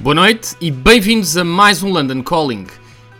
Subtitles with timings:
[0.00, 2.66] Boa noite e bem-vindos a mais um London Calling.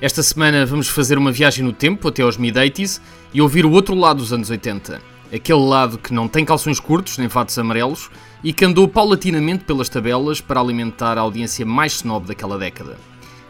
[0.00, 3.00] Esta semana vamos fazer uma viagem no tempo até aos mid-80s
[3.34, 5.02] e ouvir o outro lado dos anos 80.
[5.32, 8.08] Aquele lado que não tem calções curtos nem fatos amarelos
[8.44, 12.96] e que andou paulatinamente pelas tabelas para alimentar a audiência mais snob daquela década.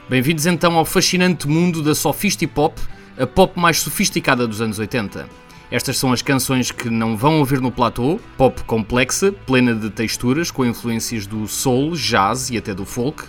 [0.09, 2.81] Bem-vindos então ao fascinante mundo da sofisty pop,
[3.19, 5.29] a pop mais sofisticada dos anos 80.
[5.71, 10.51] Estas são as canções que não vão ouvir no platô, pop complexa, plena de texturas,
[10.51, 13.25] com influências do soul, jazz e até do folk.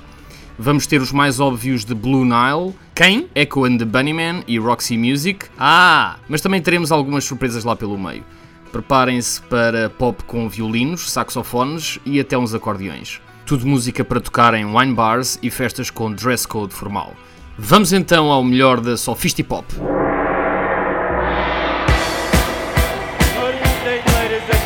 [0.58, 3.30] Vamos ter os mais óbvios de Blue Nile, Quem?
[3.34, 5.45] Echo and the Bunnyman e Roxy Music.
[5.58, 6.17] Ah!
[6.28, 8.23] Mas também teremos algumas surpresas lá pelo meio.
[8.72, 13.22] Preparem-se para pop com violinos, saxofones e até uns acordeões.
[13.45, 17.14] Tudo música para tocar em wine bars e festas com dress code formal.
[17.58, 19.66] Vamos então ao melhor da Sophisti Pop.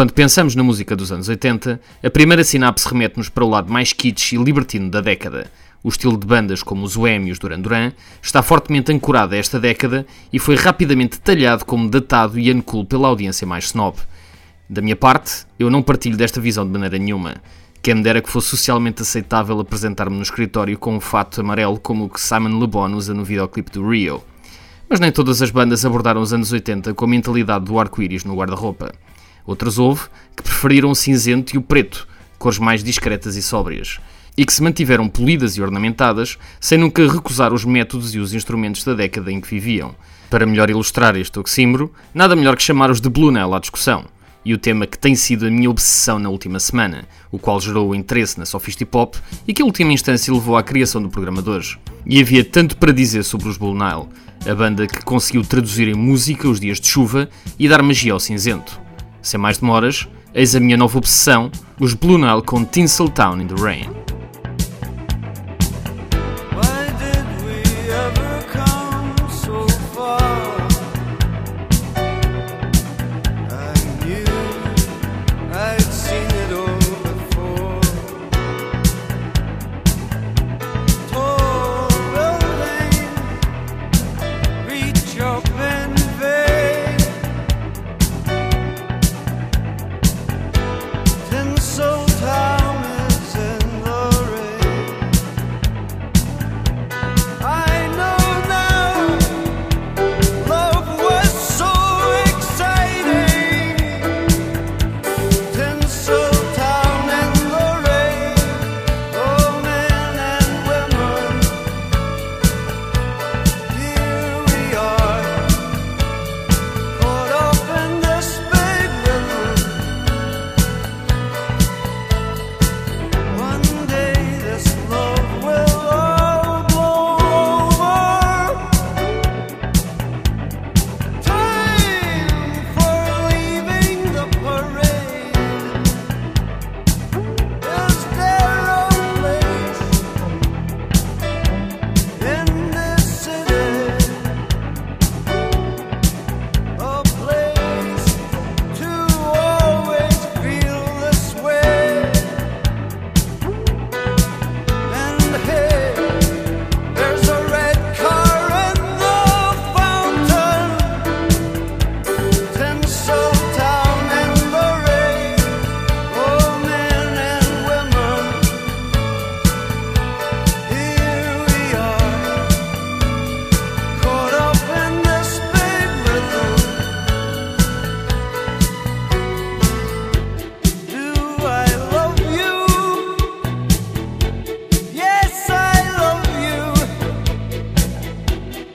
[0.00, 3.92] Quando pensamos na música dos anos 80, a primeira sinapse remete-nos para o lado mais
[3.92, 5.50] kitsch e libertino da década.
[5.84, 9.60] O estilo de bandas como os Wham e Duran Duran está fortemente ancorado a esta
[9.60, 13.98] década e foi rapidamente talhado como datado e uncool pela audiência mais snob.
[14.70, 17.34] Da minha parte, eu não partilho desta visão de maneira nenhuma.
[17.82, 22.06] Quem me dera que fosse socialmente aceitável apresentar-me no escritório com um fato amarelo como
[22.06, 24.22] o que Simon Le Bon usa no videoclipe do Rio.
[24.88, 28.34] Mas nem todas as bandas abordaram os anos 80 com a mentalidade do arco-íris no
[28.34, 28.94] guarda-roupa.
[29.46, 30.02] Outras houve
[30.36, 32.06] que preferiram o cinzento e o preto,
[32.38, 33.98] cores mais discretas e sóbrias,
[34.36, 38.84] e que se mantiveram polidas e ornamentadas, sem nunca recusar os métodos e os instrumentos
[38.84, 39.94] da década em que viviam.
[40.30, 44.04] Para melhor ilustrar este oxímoro, nada melhor que chamar os de Blue à discussão,
[44.44, 47.90] e o tema que tem sido a minha obsessão na última semana, o qual gerou
[47.90, 51.50] o interesse na Sophistipop e que, em última instância, levou à criação do programa de
[51.50, 51.78] hoje.
[52.06, 54.08] E havia tanto para dizer sobre os Blue Nile,
[54.48, 58.20] a banda que conseguiu traduzir em música os dias de chuva e dar magia ao
[58.20, 58.80] cinzento.
[59.22, 63.54] Sem mais demoras, eis a minha nova obsessão, os Blue Nile com Tinseltown in the
[63.60, 63.99] Rain.